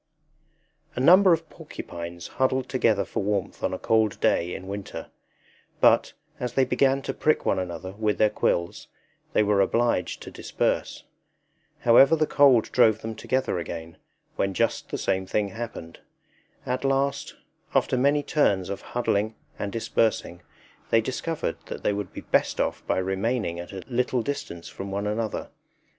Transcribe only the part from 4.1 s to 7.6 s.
day in winter; but, as they began to prick one